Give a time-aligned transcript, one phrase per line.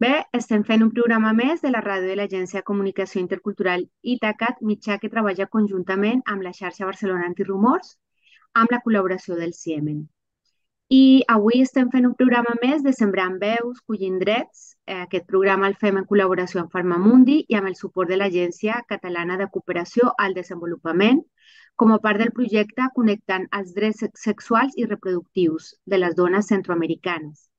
[0.00, 4.62] Bé, estem fent un programa més de la ràdio de l'Agència de Comunicació Intercultural Itacat,
[4.68, 7.90] mitjà que treballa conjuntament amb la xarxa Barcelona Antirumors,
[8.62, 9.98] amb la col·laboració del CIEMEN.
[11.00, 11.02] I
[11.34, 14.64] avui estem fent un programa més de Sembrant Veus, Collint Drets.
[14.86, 18.80] Eh, Aquest programa el fem en col·laboració amb Farmamundi i amb el suport de l'Agència
[18.94, 21.20] Catalana de Cooperació al Desenvolupament,
[21.76, 26.48] com a part del projecte Connectant els drets sex- sexuals i reproductius de les dones
[26.56, 27.49] centroamericanes.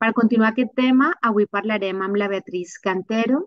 [0.00, 3.38] Per continuar aquest tema, avui parlarem amb la Beatriz Cantero.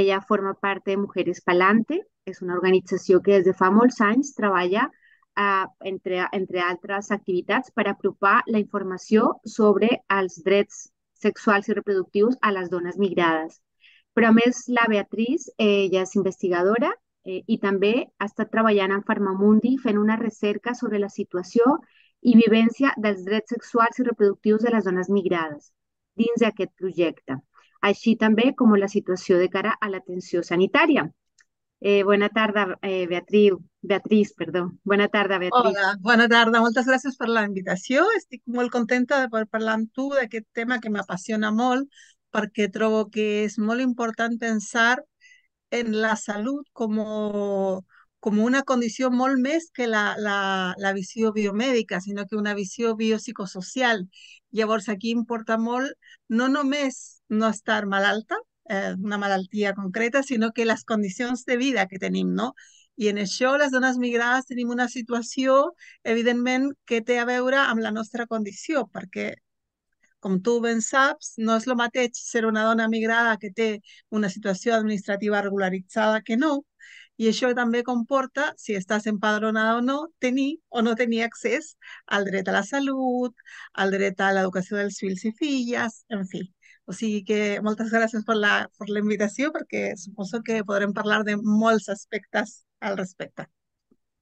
[0.00, 4.32] Ella forma part de Mujeres Palante, és una organització que des de fa molts anys
[4.34, 4.88] treballa,
[5.42, 10.80] eh, entre, entre altres activitats, per apropar la informació sobre els drets
[11.26, 13.60] sexuals i reproductius a les dones migrades.
[14.18, 18.96] Però a més, la Beatriz, eh, ella és investigadora eh, i també ha estat treballant
[18.98, 21.78] en Farmamundi fent una recerca sobre la situació
[22.20, 25.70] i vivència dels drets sexuals i reproductius de les dones migrades
[26.16, 27.38] dins d'aquest projecte,
[27.82, 31.08] així també com la situació de cara a l'atenció sanitària.
[31.84, 34.70] Eh, bona tarda, eh, Beatriu, Beatriz, perdó.
[34.84, 35.74] Bona tarda, Beatriz.
[35.76, 36.62] Hola, bona tarda.
[36.64, 38.06] Moltes gràcies per la invitació.
[38.16, 41.90] Estic molt contenta de poder parlar amb tu d'aquest tema que m'apassiona molt
[42.34, 44.96] perquè trobo que és molt important pensar
[45.70, 46.96] en la salut com,
[48.24, 50.38] com una condició molt més que la, la,
[50.80, 54.06] la visió biomèdica, sinó que una visió biopsicosocial.
[54.56, 55.92] Llavors aquí importa molt
[56.28, 58.38] no només no estar malalta,
[58.70, 62.54] eh, una malaltia concreta, sinó que les condicions de vida que tenim, no?
[62.96, 65.74] I en això les dones migrades tenim una situació,
[66.16, 69.34] evidentment, que té a veure amb la nostra condició, perquè,
[70.24, 73.68] com tu ben saps, no és el mateix ser una dona migrada que té
[74.08, 76.62] una situació administrativa regularitzada que no,
[77.22, 81.74] i això també comporta, si estàs empadronada o no, tenir o no tenir accés
[82.16, 83.34] al dret a la salut,
[83.74, 86.42] al dret a l'educació dels fills i filles, en fi.
[86.86, 91.22] O sigui que moltes gràcies per la, per la invitació perquè suposo que podrem parlar
[91.28, 93.46] de molts aspectes al respecte.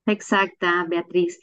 [0.07, 1.39] Exacte, Beatriz.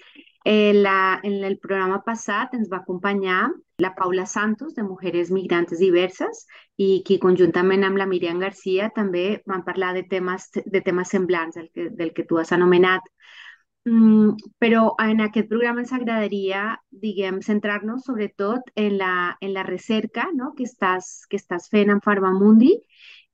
[0.46, 3.42] Eh, la, en el programa passat ens va acompanyar
[3.80, 6.46] la Paula Santos, de Mujeres Migrantes Diverses,
[6.78, 11.56] i qui conjuntament amb la Miriam Garcia també van parlar de temes, de temes semblants
[11.56, 13.02] del que, del que tu has anomenat.
[13.88, 20.28] Mm, però en aquest programa ens agradaria, diguem, centrar-nos sobretot en la, en la recerca
[20.36, 20.52] no?
[20.58, 22.74] que, estàs, que estàs fent en Farmamundi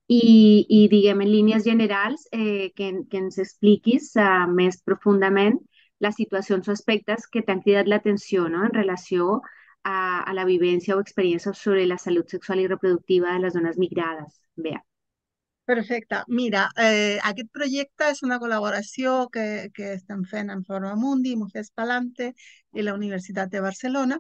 [0.08, 0.22] i,
[0.70, 5.58] i diguem, en línies generals, eh, que, que ens expliquis uh, més profundament
[6.06, 8.66] les situacions o aspectes que t'han cridat l'atenció no?
[8.68, 9.56] en relació a,
[9.86, 14.42] a la vivència o experiència sobre la salut sexual i reproductiva de les dones migrades.
[14.56, 14.82] Bea.
[15.66, 16.18] Perfecte.
[16.28, 22.28] Mira, eh, aquest projecte és una col·laboració que, que estem fent amb Formamundi, Mujeres Palante
[22.74, 24.20] i la Universitat de Barcelona.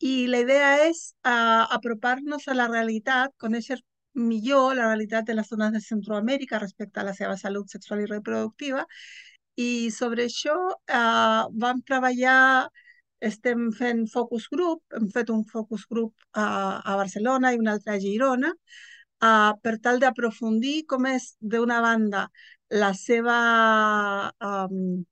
[0.00, 3.78] I la idea és uh, apropar-nos a la realitat, conèixer
[4.14, 8.08] millor la realitat de les dones de Centroamèrica respecte a la seva salut sexual i
[8.10, 8.86] reproductiva.
[9.60, 12.70] I sobre això uh, vam treballar,
[13.28, 17.96] estem fent focus group, hem fet un focus group uh, a Barcelona i un altre
[17.96, 22.28] a Girona, uh, per tal d'aprofundir com és, d'una banda,
[22.84, 23.38] la seva
[24.40, 25.04] um,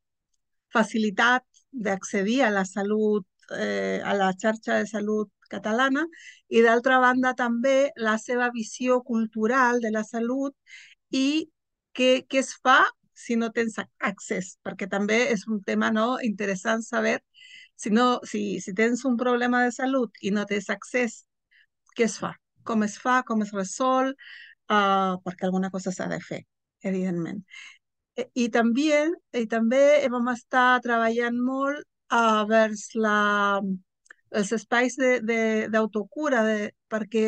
[0.73, 6.07] facilitat d'accedir a la salut, eh, a la xarxa de salut catalana,
[6.49, 10.57] i d'altra banda també la seva visió cultural de la salut
[11.11, 11.49] i
[11.97, 12.81] què, què es fa
[13.15, 17.19] si no tens accés, perquè també és un tema no, interessant saber
[17.83, 21.23] si, no, si, si tens un problema de salut i no tens accés,
[21.97, 22.33] què es fa?
[22.69, 23.21] Com es fa?
[23.27, 24.13] Com es resol?
[24.71, 26.43] Uh, perquè alguna cosa s'ha de fer,
[26.87, 27.43] evidentment.
[28.17, 29.83] I, i també, i també
[30.13, 31.83] vam estar treballant molt
[32.13, 33.17] a vers la,
[34.41, 34.99] els espais
[35.73, 36.45] d'autocura,
[36.93, 37.27] perquè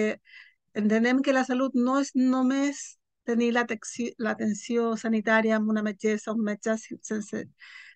[0.79, 2.85] entenem que la salut no és només
[3.25, 7.45] tenir l'atenció sanitària amb una metgessa o un metge sense,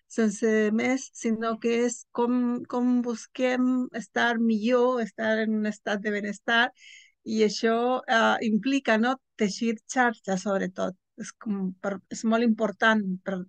[0.09, 2.33] sense més, sinó que és com,
[2.71, 3.67] com busquem
[3.99, 6.63] estar millor, estar en un estat de benestar,
[7.25, 10.97] i això uh, implica no, teixir xarxa, sobretot.
[11.19, 13.41] És, com per, és molt important per,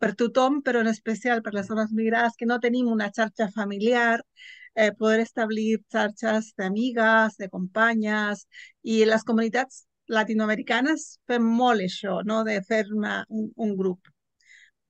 [0.00, 4.20] per tothom, però en especial per les dones migrades que no tenim una xarxa familiar,
[4.74, 8.46] eh, poder establir xarxes d'amigues, de companyes,
[8.82, 12.42] i les comunitats latinoamericanes fem molt això, no?
[12.46, 14.14] de fer una, un, un grup.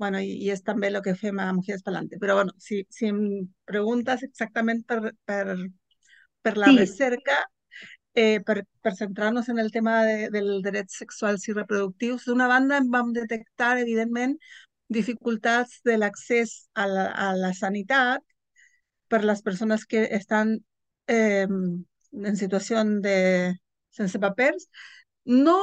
[0.00, 2.18] Bueno, i, i és també el que fem a Mujeres Palante.
[2.22, 3.20] Però bueno, si, si em
[3.68, 5.44] preguntes exactament per, per,
[6.42, 6.76] per la Sí.
[6.76, 7.36] recerca,
[8.14, 12.80] eh, per, per centrar-nos en el tema de, dels drets sexuals i reproductius, d'una banda
[12.96, 14.36] vam detectar, evidentment,
[14.88, 18.24] dificultats de l'accés a, la, a la sanitat
[19.08, 20.56] per les persones que estan
[21.08, 23.18] eh, en situació de,
[23.94, 24.68] sense papers,
[25.26, 25.58] no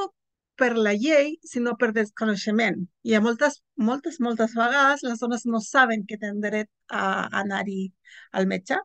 [0.60, 2.80] per la llei, sinó per desconeixement.
[3.10, 7.08] I a moltes, moltes, moltes vegades les dones no saben que tenen dret a
[7.44, 7.82] anar-hi
[8.40, 8.80] al metge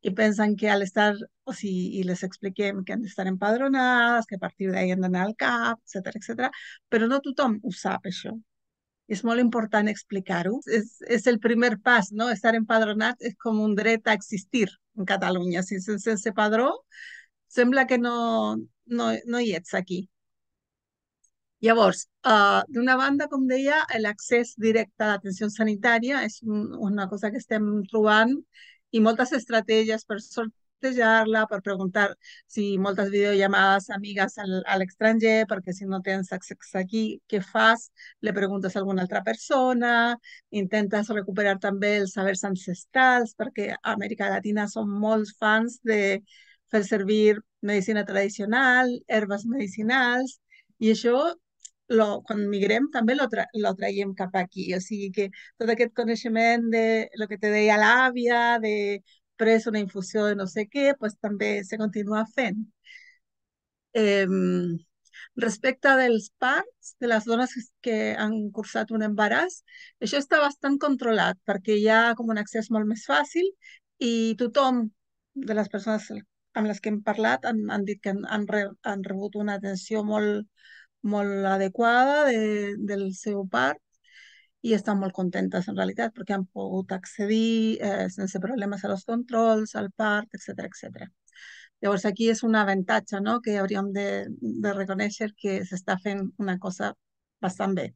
[0.00, 1.14] i pensen que al estar,
[1.44, 5.24] o sigui, i les expliquem que han d'estar empadronades, que a partir d'ahir han d'anar
[5.26, 6.52] al CAP, etc etc.
[6.88, 8.34] però no tothom ho sap, això.
[9.08, 10.58] És molt important explicar-ho.
[10.78, 12.28] És, és el primer pas, no?
[12.30, 14.68] Estar empadronat és com un dret a existir
[14.98, 15.62] en Catalunya.
[15.64, 16.68] Si sense, sense padró,
[17.48, 18.16] sembla que no,
[19.00, 20.02] no, no hi ets aquí.
[21.66, 27.32] Llavors, uh, d'una banda, com deia, l'accés directe a l'atenció sanitària és un, una cosa
[27.34, 28.36] que estem trobant
[28.94, 32.04] i moltes estratègies per sortejar-la, per preguntar
[32.46, 37.88] si moltes videollamades amigues al, a l'estranger, perquè si no tens accés aquí, què fas?
[38.22, 39.92] Le preguntes a alguna altra persona,
[40.62, 46.20] intentes recuperar també els sabers ancestrals, perquè a Amèrica Latina som molts fans de
[46.70, 50.38] fer servir medicina tradicional, herbes medicinals,
[50.78, 51.18] i això
[51.88, 54.68] lo, quan migrem també lo, tra lo traiem cap aquí.
[54.76, 55.28] O sigui que
[55.60, 56.84] tot aquest coneixement de
[57.20, 58.74] lo que te deia l'àvia, de
[59.38, 62.64] pres una infusió de no sé què, pues també se continua fent.
[63.94, 64.26] Eh,
[65.36, 67.54] respecte dels parts, de les dones
[67.84, 69.62] que han cursat un embaràs,
[70.02, 73.50] això està bastant controlat perquè hi ha com un accés molt més fàcil
[73.98, 74.88] i tothom
[75.34, 76.10] de les persones
[76.58, 79.58] amb les que hem parlat han, han dit que han, han, re, han rebut una
[79.60, 80.48] atenció molt,
[81.02, 83.82] molt adequada de, del seu part
[84.62, 89.04] i estan molt contentes en realitat perquè han pogut accedir eh, sense problemes a los
[89.06, 91.06] controls, al part, etc etc.
[91.82, 93.38] Llavors aquí és un avantatge no?
[93.44, 94.08] que hauríem de,
[94.64, 96.92] de reconèixer que s'està fent una cosa
[97.40, 97.92] bastant bé.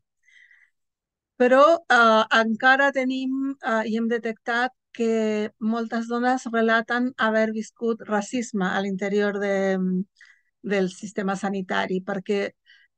[1.40, 1.62] Però
[1.96, 8.80] eh, encara tenim eh, i hem detectat que moltes dones relaten haver viscut racisme a
[8.84, 9.54] l'interior de,
[10.62, 12.42] del sistema sanitari perquè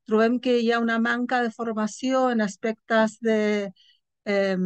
[0.08, 3.38] trobem que hi ha una manca de formació en aspectes de
[4.24, 4.56] eh,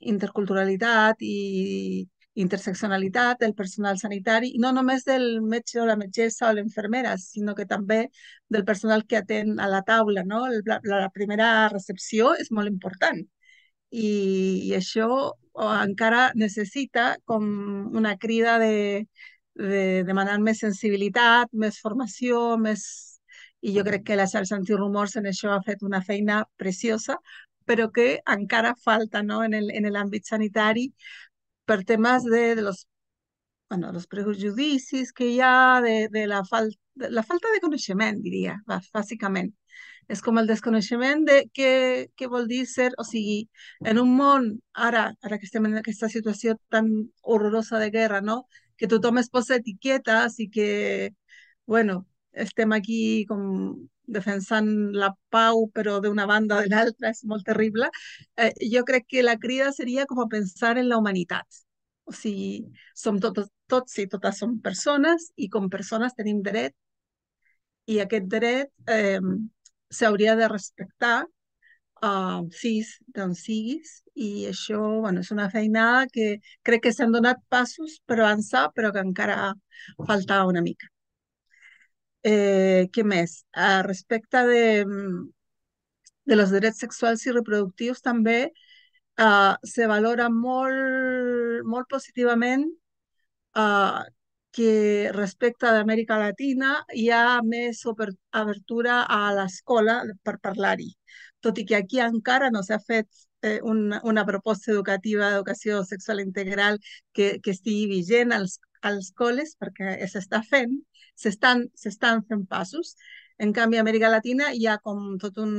[0.00, 2.06] interculturalitat i
[2.40, 7.66] interseccionalitat del personal sanitari, no només del metge o la metgessa o l'infermera, sinó que
[7.66, 8.06] també
[8.48, 10.24] del personal que atén a la taula.
[10.24, 10.46] No?
[10.66, 13.20] La, la primera recepció és molt important
[13.90, 14.08] i,
[14.68, 15.08] i això
[15.60, 17.44] encara necessita com
[17.96, 19.06] una crida de,
[19.54, 23.09] de demanar més sensibilitat, més formació, més
[23.60, 27.18] i jo crec que la xarxa antirumors en això ha fet una feina preciosa,
[27.68, 29.42] però que encara falta no?
[29.44, 30.88] en l'àmbit sanitari
[31.64, 32.86] per temes de, de los,
[33.68, 38.20] bueno, los prejudicis que hi ha, de, de la, fal de la falta de coneixement,
[38.22, 38.56] diria,
[38.94, 39.52] bàsicament.
[40.10, 41.70] És com el desconeixement de què,
[42.18, 43.44] què vol dir ser, o sigui,
[43.86, 46.90] en un món, ara, ara que estem en aquesta situació tan
[47.22, 48.42] horrorosa de guerra, no?
[48.80, 50.68] que tothom es posa etiquetes i que,
[51.66, 53.42] bueno, estem aquí com
[54.10, 54.68] defensant
[55.02, 57.90] la pau, però d'una banda o de l'altra, és molt terrible.
[58.36, 61.62] Eh, jo crec que la crida seria com a pensar en la humanitat.
[62.10, 66.74] O sigui, som tots, tots i totes som persones i com persones tenim dret
[67.90, 69.20] i aquest dret eh,
[69.90, 71.16] s'hauria de respectar
[72.02, 73.96] uh, siguis d'on siguis
[74.26, 76.28] i això bueno, és una feinada que
[76.66, 79.52] crec que s'han donat passos per avançar però que encara
[80.06, 80.90] falta una mica.
[82.28, 83.44] Eh, què més?
[83.56, 85.20] Uh, respecte de, mm,
[86.28, 92.66] de los drets sexuals i reproductius també uh, se valora molt, molt positivament
[93.56, 94.02] uh,
[94.52, 100.90] que respecte d'Amèrica Latina hi ha més obertura a l'escola per parlar-hi.
[101.40, 103.08] Tot i que aquí encara no s'ha fet
[103.42, 106.80] eh, una, una proposta educativa d'educació sexual integral
[107.12, 110.76] que, que estigui vigent als, als col·les, perquè s'està fent,
[111.20, 112.96] s'estan fent passos.
[113.40, 115.52] En canvi, a Amèrica Latina hi ha com tot un,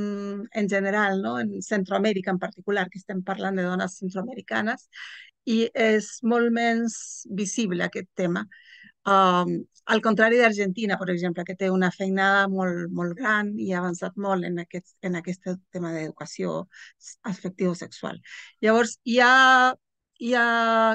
[0.60, 1.38] en general, no?
[1.40, 4.86] en Centroamèrica en particular, que estem parlant de dones centroamericanes,
[5.50, 6.96] i és molt menys
[7.42, 8.44] visible aquest tema.
[9.02, 9.56] Um,
[9.90, 14.14] al contrari d'Argentina, per exemple, que té una feinada molt, molt gran i ha avançat
[14.26, 16.68] molt en aquest, en aquest tema d'educació
[17.32, 18.20] afectivo-sexual.
[18.62, 19.74] Llavors, hi ha,
[20.22, 20.46] hi ha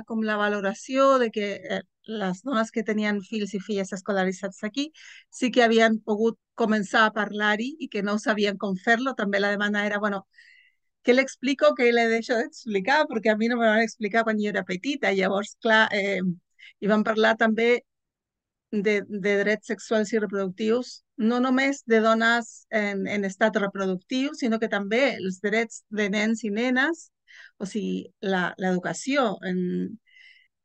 [0.08, 4.88] com la valoració de que eh, les dones que tenien fills i filles escolaritzats aquí
[5.40, 9.14] sí que havien pogut començar a parlar-hi i que no sabien com fer-lo.
[9.16, 10.24] També la demanda era, bueno,
[11.04, 14.40] què le explico, què le deixo d'explicar, perquè a mi no me van explicar quan
[14.42, 15.14] jo era petita.
[15.16, 16.22] Llavors, clar, eh,
[16.80, 17.70] i van parlar també
[18.72, 24.60] de, de drets sexuals i reproductius, no només de dones en, en estat reproductiu, sinó
[24.60, 27.08] que també els drets de nens i nenes,
[27.58, 29.60] o sigui, l'educació en,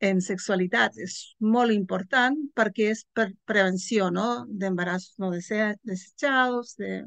[0.03, 1.15] en sexualitat és
[1.55, 4.45] molt important perquè és per prevenció no?
[4.49, 7.03] d'embarassos no desitjados, de,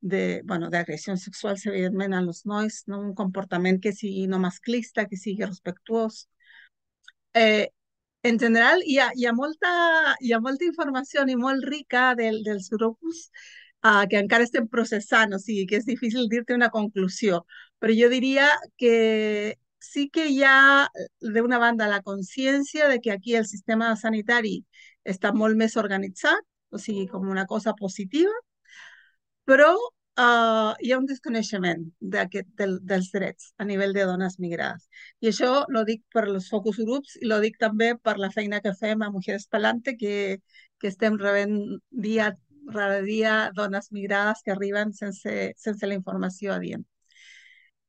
[0.00, 3.00] de, bueno, d'agressions sexuals, evidentment, a els nois, no?
[3.10, 6.24] un comportament que sigui no masclista, que sigui respectuós.
[7.34, 7.68] Eh,
[8.22, 9.70] en general, hi ha, hi ha, molta,
[10.20, 11.22] hi ha molta informació
[11.64, 13.28] rica del, dels grups
[13.84, 17.44] uh, que encara estem processant, o que és difícil dir-te una conclusió,
[17.80, 20.88] però jo diria que sí que hi ha,
[21.20, 24.60] d'una banda, la consciència de que aquí el sistema sanitari
[25.04, 28.34] està molt més organitzat, o sigui, com una cosa positiva,
[29.48, 34.86] però uh, hi ha un desconeixement del, dels drets a nivell de dones migrades.
[35.20, 38.60] I això lo dic per els focus groups i lo dic també per la feina
[38.60, 40.38] que fem a Mujeres Palante, que,
[40.78, 41.58] que estem rebent
[41.90, 42.30] dia
[42.70, 46.84] rere dia dones migrades que arriben sense, sense la informació adient.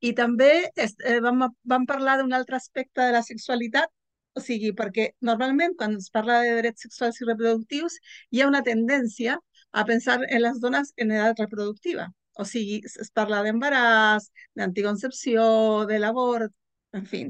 [0.01, 3.91] I també eh, vam, vam parlar d'un altre aspecte de la sexualitat,
[4.35, 7.97] o sigui, perquè normalment quan es parla de drets sexuals i reproductius
[8.31, 9.37] hi ha una tendència
[9.71, 12.07] a pensar en les dones en edat reproductiva.
[12.39, 15.43] O sigui, es parla d'embaràs, d'anticoncepció,
[15.89, 16.53] de l'abort,
[16.95, 17.25] en fi.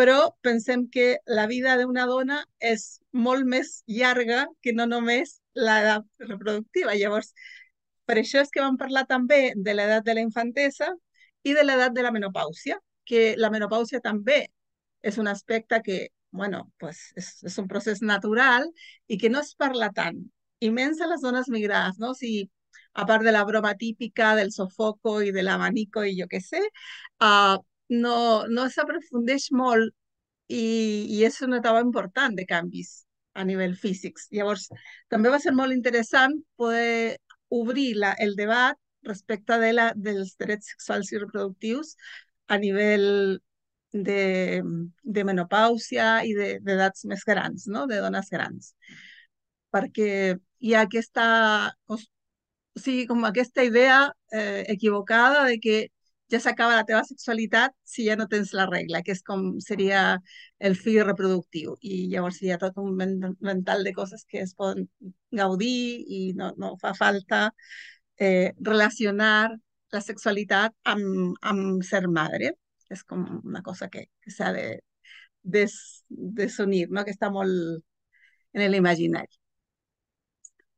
[0.00, 1.06] Però pensem que
[1.38, 2.40] la vida d'una dona
[2.72, 6.96] és molt més llarga que no només l'edat reproductiva.
[6.96, 7.34] Llavors,
[8.08, 10.88] per això és que vam parlar també de l'edat de la infantesa,
[11.42, 14.44] i de l'edat de la menopàusia, que la menopàusia també
[15.02, 15.98] és un aspecte que,
[16.30, 18.68] bueno, pues és un procés natural
[19.08, 20.20] i que no es parla tant,
[20.60, 22.12] i menys a les dones migrades, no?
[22.12, 22.44] O sigui,
[22.92, 26.60] a part de la broma típica del sofoco i de l'abanico i jo què sé,
[27.24, 27.56] uh,
[27.90, 28.16] no,
[28.48, 29.94] no s'aprofundeix molt
[30.48, 30.64] i,
[31.16, 33.04] i una etapa important de canvis
[33.34, 34.28] a nivell físics.
[34.34, 34.68] Llavors,
[35.08, 37.16] també va ser molt interessant poder
[37.50, 38.76] obrir la, el debat
[39.06, 41.94] respecte de la, dels drets sexuals i reproductius
[42.50, 43.38] a nivell
[43.92, 44.62] de,
[45.02, 47.86] de menopàusia i d'edats de, més grans, no?
[47.90, 48.74] de dones grans.
[49.74, 50.10] Perquè
[50.60, 51.26] hi ha aquesta,
[51.86, 51.98] o
[52.78, 54.02] sigui, com aquesta idea
[54.32, 55.78] eh, equivocada de que
[56.30, 60.02] ja s'acaba la teva sexualitat si ja no tens la regla, que és com seria
[60.68, 61.74] el fill reproductiu.
[61.82, 64.86] I llavors hi ha tot un mental de coses que es poden
[65.34, 67.48] gaudir i no, no fa falta
[68.20, 69.50] eh, relacionar
[69.92, 72.54] la sexualitat amb, amb ser madre.
[72.90, 74.64] És com una cosa que, que s'ha de
[75.42, 75.74] des,
[76.08, 77.04] desunir, no?
[77.06, 77.82] que està molt
[78.54, 79.30] en l'imaginari.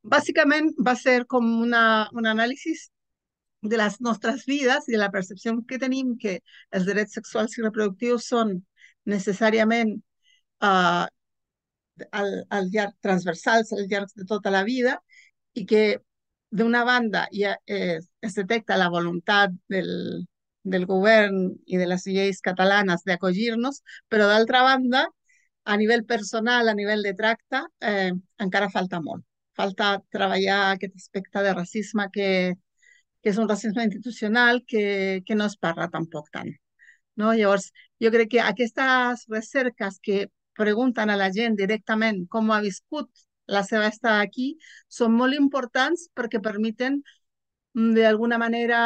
[0.02, 2.74] Bàsicament va ser com una, un anàlisi
[3.62, 6.38] de les nostres vides i de la percepció que tenim que
[6.74, 8.56] els drets sexuals i reproductius són
[9.06, 9.94] necessàriament
[10.66, 11.06] uh,
[12.10, 14.96] al, al llarg transversals al llarg de tota la vida
[15.54, 15.84] i que
[16.52, 19.90] d'una banda ja eh, es detecta la voluntat del,
[20.62, 25.06] del govern i de les lleis catalanes d'acollir-nos, però d'altra banda,
[25.64, 28.12] a nivell personal, a nivell de tracte, eh,
[28.46, 29.24] encara falta molt.
[29.56, 32.28] Falta treballar aquest aspecte de racisme que,
[33.22, 36.52] que és un racisme institucional que, que no es parla tampoc tant.
[37.16, 37.32] No?
[37.36, 40.26] Llavors, jo crec que aquestes recerques que
[40.58, 43.08] pregunten a la gent directament com ha viscut
[43.46, 44.56] la seva estada aquí
[44.88, 47.00] són molt importants perquè permeten
[47.74, 48.80] mm, d'alguna manera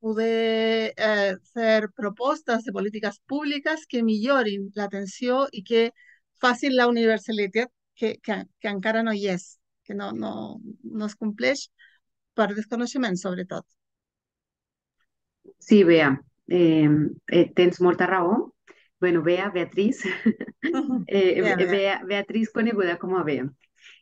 [0.00, 5.90] poder eh, fer propostes de polítiques públiques que millorin l'atenció i que
[6.40, 11.16] facin la universalitat que, que, que encara no hi és, que no, no, no es
[11.16, 11.70] compleix
[12.36, 13.64] per desconeixement, sobretot.
[15.58, 16.12] Sí, Bea,
[16.46, 16.88] eh,
[17.32, 18.52] eh, tens molta raó.
[19.00, 20.04] Bueno, Bea, Beatriz,
[21.06, 22.00] eh, Bea, Bea.
[22.04, 23.48] Beatriz coneguda com a Bea.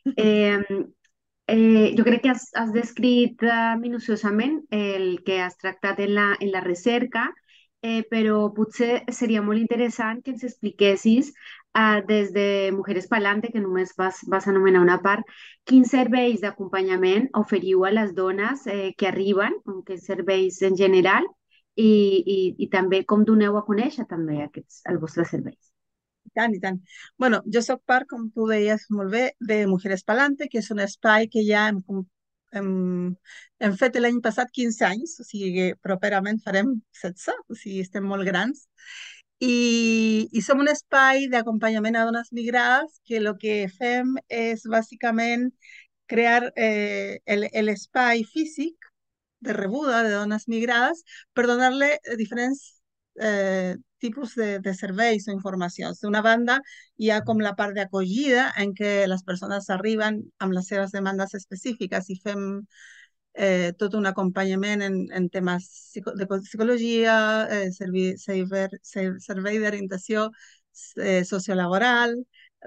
[0.05, 0.59] Eh,
[1.47, 3.41] eh, jo crec que has, has descrit
[3.81, 7.31] minuciosament el que has tractat en la, en la recerca,
[7.85, 11.31] eh, però potser seria molt interessant que ens expliquessis
[11.77, 15.29] uh, des de Mujeres Palante, que només vas, vas anomenar una part,
[15.69, 21.29] quins serveis d'acompanyament oferiu a les dones eh, que arriben, que serveis en general,
[21.75, 21.91] i,
[22.37, 25.74] i, i també com doneu a conèixer també aquests, els vostres serveis
[26.35, 26.81] tant, i tant.
[27.17, 30.83] bueno, jo sóc part, com tu deies molt bé, de Mujeres Palante, que és un
[30.83, 31.81] espai que ja hem,
[32.59, 32.71] hem,
[33.59, 38.07] hem fet l'any passat 15 anys, o sigui que properament farem 16, o sigui, estem
[38.11, 38.67] molt grans.
[39.43, 45.49] I, i som un espai d'acompanyament a dones migrades que el que fem és bàsicament
[46.07, 47.19] crear eh,
[47.67, 48.75] l'espai físic
[49.45, 52.61] de rebuda de dones migrades per donar-li diferents
[53.19, 56.01] eh, tipus de, de serveis o informacions.
[56.03, 56.59] D'una banda,
[56.97, 61.35] hi ha com la part d'acollida en què les persones arriben amb les seves demandes
[61.41, 62.45] específiques i fem
[63.35, 65.67] eh, tot un acompanyament en, en temes
[66.21, 67.15] de psicologia,
[67.51, 68.69] eh, servei, servei,
[69.27, 70.29] servei d'orientació
[70.97, 72.15] eh, sociolaboral,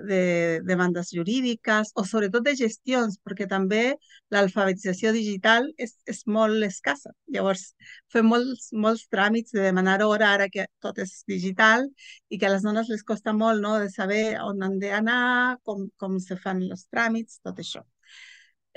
[0.07, 3.97] de demandes jurídiques o sobretot de gestions, perquè també
[4.35, 7.13] l'alfabetització digital és, és molt escassa.
[7.35, 7.73] Llavors,
[8.13, 11.87] fem molts, molts tràmits de demanar hora ara que tot és digital
[12.29, 15.89] i que a les dones les costa molt no, de saber on han d'anar, com,
[15.97, 17.85] com se fan els tràmits, tot això.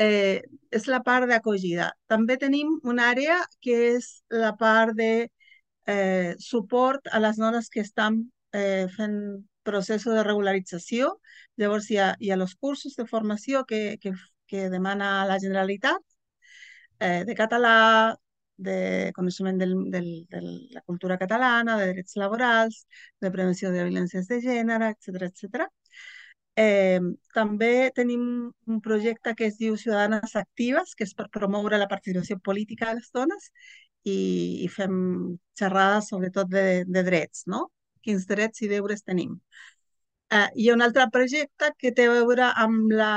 [0.01, 1.91] Eh, és la part d'acollida.
[2.09, 5.11] També tenim una àrea que és la part de
[5.85, 8.23] eh, suport a les dones que estan
[8.53, 9.17] eh, fent
[9.63, 11.15] procés de regularització.
[11.61, 14.13] Llavors hi ha, hi ha els cursos de formació que, que,
[14.47, 16.01] que demana la Generalitat
[16.99, 18.15] eh, de català,
[18.57, 20.41] de coneixement del, del, de
[20.75, 22.85] la cultura catalana, de drets laborals,
[23.21, 25.67] de prevenció de violències de gènere, etc etc.
[26.61, 26.99] Eh,
[27.33, 28.23] també tenim
[28.67, 32.99] un projecte que es diu Ciutadanes Actives, que és per promoure la participació política de
[32.99, 33.51] les dones
[34.03, 34.17] i,
[34.65, 34.95] i fem
[35.57, 37.69] xerrades sobretot de, de drets, no?
[38.05, 39.37] Quins drets i deures tenim.
[40.31, 43.13] Uh, hi ha un altre projecte que té a veure amb la,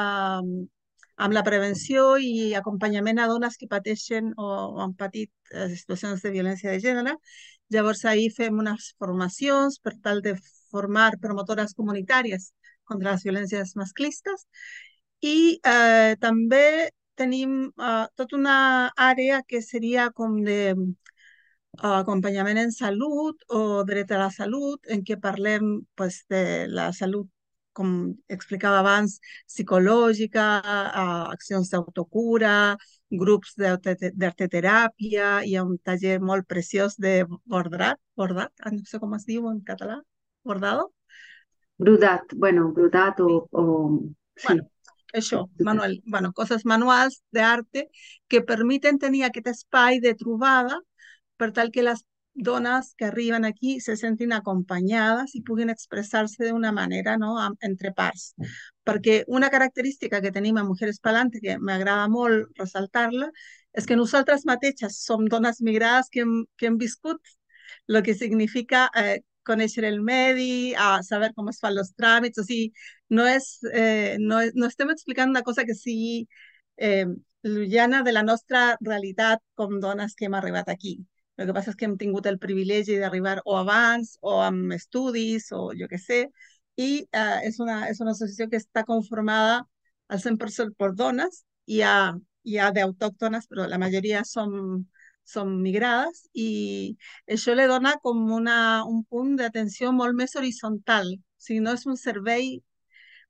[1.25, 6.25] amb la prevenció i acompanyament a dones que pateixen o, o han patit uh, situacions
[6.25, 7.15] de violència de gènere.
[7.75, 10.35] Llavors, ahir fem unes formacions per tal de
[10.75, 12.51] formar promotores comunitàries
[12.85, 14.45] contra les violències masclistes
[15.25, 18.57] i eh, també tenim uh, tota una
[18.99, 20.75] àrea que seria com de
[21.83, 27.29] acompanyament en salut o dret a la salut, en què parlem pues, de la salut,
[27.75, 27.89] com
[28.31, 29.19] explicava abans,
[29.51, 30.45] psicològica,
[31.35, 32.77] accions d'autocura,
[33.11, 39.27] grups d'arteteràpia, hi ha un taller molt preciós de bordat, bordat, no sé com es
[39.27, 39.99] diu en català,
[40.47, 40.93] bordado?
[41.79, 43.49] Brudat, bueno, brudat o...
[43.51, 43.65] o...
[44.39, 44.47] Sí.
[44.47, 44.69] Bueno,
[45.15, 47.89] això, manual, bueno, coses manuals d'arte
[48.29, 50.79] que permeten tenir aquest espai de trobada
[51.53, 57.17] tal que les dones que arriben aquí se sentin acompanyades i puguin expressar-se d'una manera
[57.19, 58.35] no, entre parts.
[58.85, 63.31] Perquè una característica que tenim a Mujeres Palante, que m'agrada molt ressaltar-la,
[63.73, 66.23] és que nosaltres mateixes som dones migrades que
[66.59, 67.21] que hem viscut
[67.89, 69.23] el que significa eh,
[69.85, 72.45] el medi, a saber com es fan els tràmits, o
[73.11, 74.67] no, és, eh, no, no
[75.31, 76.27] una cosa que sigui
[76.77, 77.07] eh,
[78.05, 80.99] de la nostra realitat com dones que hem arribat aquí.
[81.37, 85.51] El que passa és que hem tingut el privilegi d'arribar o abans o amb estudis
[85.53, 86.21] o jo què sé,
[86.77, 89.63] i eh, és, una, és una associació que està conformada
[90.09, 94.55] al 100% per dones, hi ha, hi ha d'autòctones, però la majoria som
[95.25, 96.49] són migrades i
[97.37, 101.15] això li dona com una, un punt d'atenció molt més horitzontal.
[101.17, 102.51] O sigui, no és un servei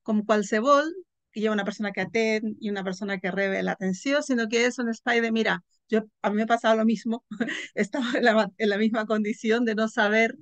[0.02, 0.90] com qualsevol,
[1.32, 4.66] que hi ha una persona que atén i una persona que rebe l'atenció, sinó que
[4.68, 7.24] és un espai de, mira, yo, a mí me ha pasado lo mismo,
[7.74, 10.36] estaba en la, en la misma condición de no saber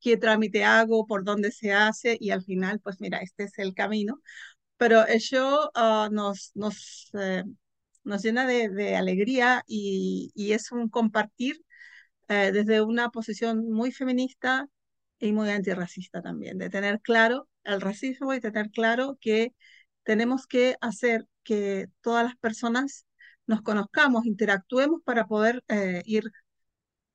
[0.00, 3.74] qué trámite hago, por dónde se hace y al final, pues mira, este es el
[3.74, 4.20] camino.
[4.78, 7.44] Pero eso uh, nos, nos eh,
[8.04, 11.60] nos llena de, de alegría y, y, es un compartir
[12.28, 14.68] eh, desde una posición muy feminista
[15.18, 19.54] y muy antirracista también, de tener claro el racismo y tener claro que
[20.04, 23.05] tenemos que hacer que todas las personas
[23.46, 26.24] nos conozcamos, interactuemos para poder eh, ir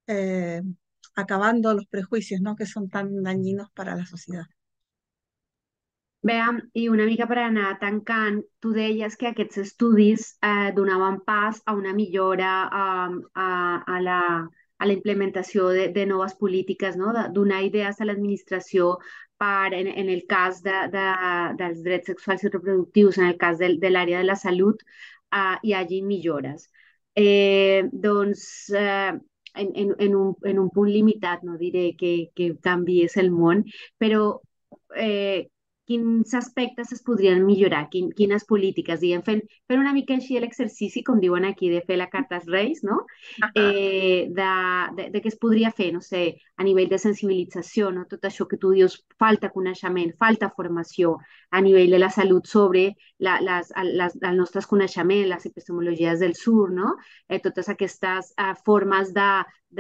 [0.08, 0.62] eh,
[1.16, 2.56] acabando los prejuicios ¿no?
[2.56, 4.46] que son tan dañinos para la sociedad.
[6.24, 6.36] Bé,
[6.78, 11.74] i una mica per anar tancant, tu deies que aquests estudis eh, donaven pas a
[11.74, 13.48] una millora eh, a,
[13.96, 14.20] a, la,
[14.78, 17.16] a la implementació de, de noves polítiques, no?
[17.34, 19.00] donar idees a l'administració
[19.42, 21.08] per, en, en el cas de, de,
[21.58, 24.86] dels drets sexuals i reproductius, en el cas de, de l'àrea de la salut,
[25.32, 26.70] eh, hi hagi millores.
[27.16, 27.84] Eh,
[28.76, 29.12] eh,
[29.56, 32.54] en, en, en, un, en un punt limitat, no diré que, que
[33.18, 33.66] el món,
[34.00, 34.40] però
[34.96, 35.50] eh,
[35.92, 41.04] quins aspectes es podrien millorar, quin, quines polítiques, diguem, fent, fent una mica així l'exercici,
[41.04, 43.02] com diuen aquí, de fer la carta als Reis, no?
[43.60, 44.52] Eh, de,
[44.96, 46.22] de, de què es podria fer, no sé,
[46.56, 48.06] a nivell de sensibilització, no?
[48.12, 51.18] Tot això que tu dius, falta coneixement, falta formació
[51.52, 52.86] a nivell de la salut sobre
[53.20, 56.96] la, les, les, els nostres coneixements, les epistemologies del sur, no?
[57.28, 59.30] Eh, totes aquestes eh, formes de,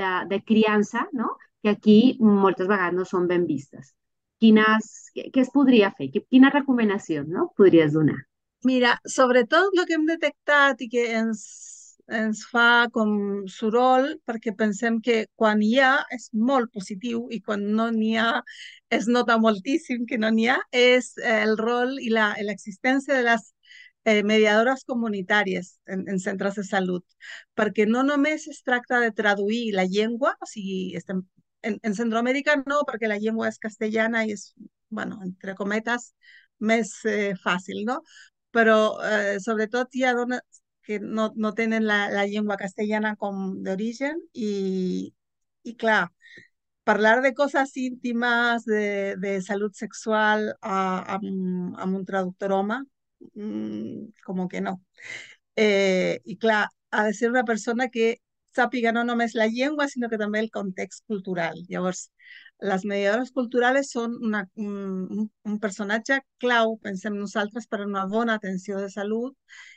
[0.01, 1.37] de, de criança, no?
[1.63, 3.93] Que aquí moltes vegades no són ben vistes.
[4.41, 6.09] Quines, què, què es podria fer?
[6.17, 7.51] Quines recomanacions no?
[7.57, 8.19] podries donar?
[8.67, 11.43] Mira, sobretot el que hem detectat i que ens,
[12.13, 13.13] ens fa com
[13.49, 18.43] soroll, perquè pensem que quan hi ha és molt positiu i quan no n'hi ha
[18.93, 23.47] es nota moltíssim que no n'hi ha, és el rol i l'existència de les
[24.03, 27.05] eh, mediadores comunitàries en, en centres de salut,
[27.57, 31.23] perquè no només es tracta de traduir la llengua, o sigui, estem
[31.63, 34.51] en, en Centroamèrica no, perquè la llengua és castellana i és
[34.91, 36.11] bueno, entre cometes,
[36.59, 38.01] més eh, fàcil, no?
[38.51, 43.61] Però eh, sobretot hi ha dones que no, no tenen la, la llengua castellana com
[43.63, 45.13] d'origen i,
[45.63, 46.09] i clar,
[46.83, 50.77] parlar de coses íntimes, de, de salut sexual a,
[51.17, 52.81] amb, amb un traductor home,
[53.35, 54.79] mmm, com que no.
[55.55, 58.17] Eh, I clar, ha de ser una persona que
[58.55, 61.59] sàpiga no només la llengua, sinó que també el context cultural.
[61.69, 62.09] Llavors,
[62.71, 68.37] les mediadores culturals són una, un, un personatge clau, pensem nosaltres, per a una bona
[68.39, 69.35] atenció de salut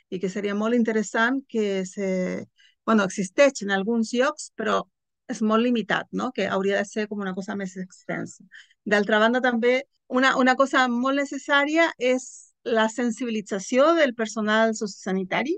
[0.09, 2.45] i que seria molt interessant que se...
[2.85, 4.83] bueno, existeix en alguns llocs, però
[5.27, 6.31] és molt limitat, no?
[6.31, 8.45] que hauria de ser com una cosa més extensa.
[8.85, 12.27] D'altra banda, també, una, una cosa molt necessària és
[12.65, 15.55] la sensibilització del personal sociosanitari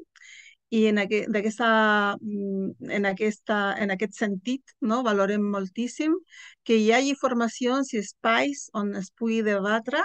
[0.70, 5.02] i en, aquest, mm, en, aquesta, en aquest sentit no?
[5.04, 6.16] valorem moltíssim
[6.68, 10.04] que hi hagi formacions i espais on es pugui debatre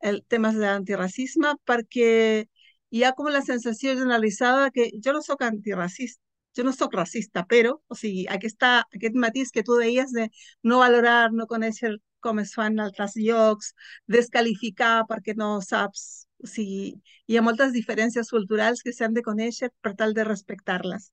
[0.00, 2.46] el temes de l'antiracisme perquè
[2.90, 6.22] hi ha com la sensació generalitzada que jo no sóc antiracista,
[6.56, 10.28] jo no sóc racista, però, o sigui, aquesta, aquest matís que tu deies de
[10.64, 11.92] no valorar, no conèixer
[12.24, 13.72] com es fan en altres llocs,
[14.06, 16.94] descalificar perquè no saps, o sigui,
[17.26, 21.12] hi ha moltes diferències culturals que s'han de conèixer per tal de respectar-les,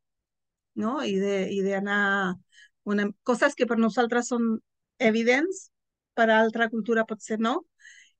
[0.76, 1.02] no?
[1.04, 1.20] I
[1.70, 2.36] d'anar...
[2.86, 4.44] Una, coses que per nosaltres són
[5.02, 5.72] evidents,
[6.14, 7.56] per a altra cultura potser no,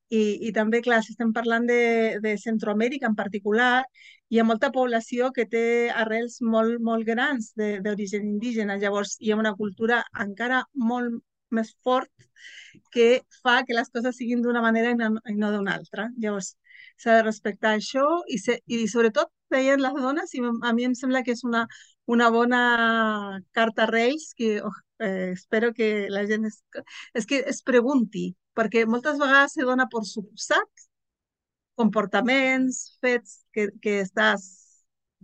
[0.10, 3.84] i, i també, clar, si estem parlant de, de Centroamèrica en particular,
[4.30, 5.66] hi ha molta població que té
[6.04, 8.78] arrels molt, molt grans d'origen indígena.
[8.82, 11.22] Llavors, hi ha una cultura encara molt
[11.54, 12.12] més fort
[12.94, 15.10] que fa que les coses siguin d'una manera i no,
[15.42, 16.10] no d'una altra.
[16.18, 16.56] Llavors,
[17.02, 20.96] s'ha de respectar això i, se, i sobretot veient les dones i a mi em
[20.98, 21.66] sembla que és una,
[22.12, 22.62] una bona
[23.58, 26.62] carta Reis que oh, eh, espero que la gent es,
[27.14, 30.88] és que es pregunti perquè moltes vegades se dona per suposat
[31.76, 34.46] comportaments, fets que, que estàs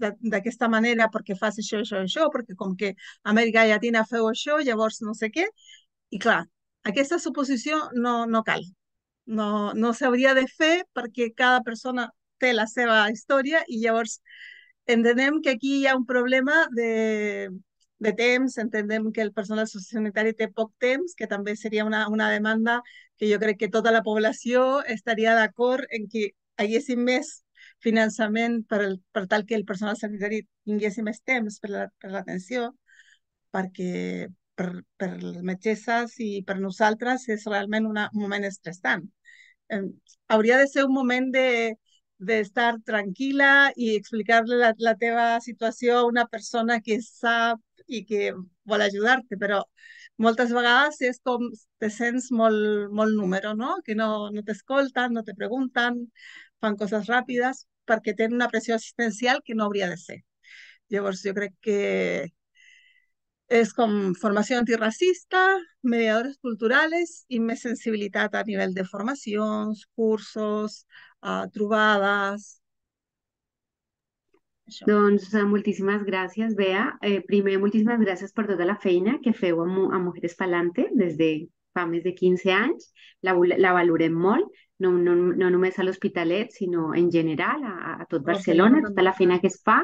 [0.01, 4.57] d'aquesta manera perquè fas això, això, això, perquè com que a Amèrica Llatina feu això,
[4.65, 5.45] llavors no sé què.
[6.11, 6.41] I clar,
[6.91, 8.63] aquesta suposició no, no cal.
[9.25, 12.07] No, no s'hauria de fer perquè cada persona
[12.41, 14.19] té la seva història i llavors
[14.95, 17.49] entenem que aquí hi ha un problema de,
[18.01, 22.31] de temps, entenem que el personal sociosanitari té poc temps, que també seria una, una
[22.33, 22.79] demanda
[23.17, 27.31] que jo crec que tota la població estaria d'acord en que haguéssim més
[27.85, 32.73] finançament per, el, per tal que el personal sanitari tingués més temps per l'atenció, la,
[33.53, 34.27] perquè
[34.61, 39.07] per, per les metgesses i per nosaltres és realment una, un moment estressant.
[39.73, 39.81] Eh,
[40.35, 41.47] hauria de ser un moment de
[42.21, 48.35] d'estar tranquil·la i explicar-li la, la teva situació a una persona que sap i que
[48.69, 49.63] vol ajudar-te, però
[50.21, 51.47] moltes vegades és com
[51.81, 53.79] te sents molt, molt número, no?
[53.87, 56.03] Que no, no t'escolten, no te pregunten,
[56.61, 60.19] fan coses ràpides perquè tenen una pressió assistencial que no hauria de ser.
[60.93, 61.79] Llavors, jo crec que
[63.51, 65.41] és com formació antiracista,
[65.83, 70.81] mediadores culturals i més sensibilitat a nivell de formacions, cursos,
[71.19, 72.61] uh, trobades,
[74.71, 74.87] això.
[74.87, 76.85] Doncs eh, moltíssimes gràcies, Bea.
[77.03, 81.17] Eh, primer, moltíssimes gràcies per tota la feina que feu a, a Mujeres Palante des
[81.19, 81.31] de
[81.75, 82.91] fa més de 15 anys.
[83.27, 84.47] La, la valorem molt,
[84.83, 89.15] no, no, no només a l'Hospitalet, sinó en general a, a tot Barcelona, tota la
[89.17, 89.81] feina que es fa.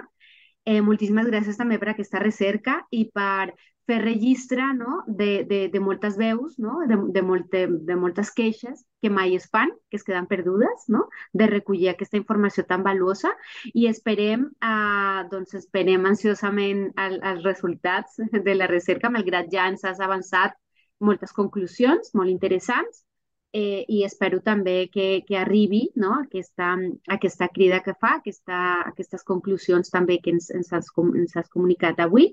[0.67, 3.53] Eh, moltíssimes gràcies també per aquesta recerca i per
[3.87, 4.97] fer registre no?
[5.07, 6.81] de, de, de moltes veus, no?
[6.89, 10.89] de, de, molt, de, de moltes queixes que mai es fan, que es queden perdudes,
[10.91, 11.05] no?
[11.31, 13.31] de recollir aquesta informació tan valuosa
[13.71, 19.87] i esperem, eh, doncs esperem ansiosament el, els resultats de la recerca, malgrat ja ens
[19.87, 20.59] has avançat
[20.99, 23.06] moltes conclusions molt interessants
[23.53, 26.13] eh, i espero també que, que arribi no?
[26.21, 26.75] aquesta,
[27.07, 28.59] aquesta crida que fa, aquesta,
[28.91, 32.31] aquestes conclusions també que ens, ens, has, ens has comunicat avui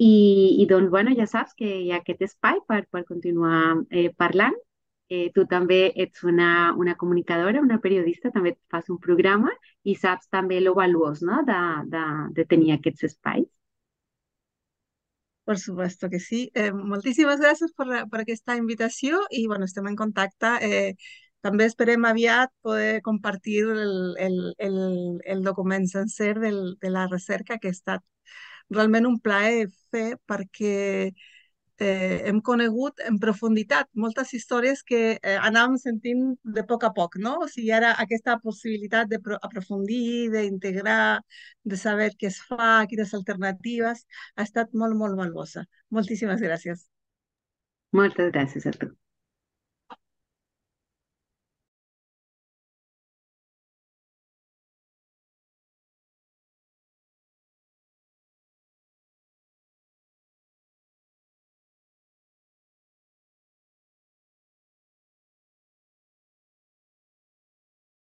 [0.00, 4.08] i, i doncs, bueno, ja saps que hi ha aquest espai per, per continuar eh,
[4.16, 4.56] parlant.
[5.10, 9.50] Eh, tu també ets una, una comunicadora, una periodista, també fas un programa
[9.82, 11.40] i saps també lo valuós no?
[11.48, 11.58] de,
[11.90, 12.04] de,
[12.36, 13.48] de tenir aquests espais.
[15.50, 16.40] Por supuesto que sí.
[16.54, 20.52] Eh, moltíssimes gràcies per, per aquesta invitació i bueno, estem en contacte.
[20.62, 20.92] Eh,
[21.42, 24.36] també esperem aviat poder compartir el, el,
[24.68, 24.76] el,
[25.34, 28.04] el document sencer del, de la recerca que ha estat
[28.70, 31.10] realment un plaer fer perquè
[31.80, 36.22] eh, hem conegut en profunditat moltes històries que eh, anàvem sentint
[36.56, 37.36] de poc a poc, no?
[37.44, 41.20] O sigui, ara aquesta possibilitat d'aprofundir, d'integrar,
[41.64, 45.66] de saber què es fa, quines alternatives, ha estat molt, molt valuosa.
[45.90, 46.88] Moltíssimes gràcies.
[48.00, 48.92] Moltes gràcies a tu.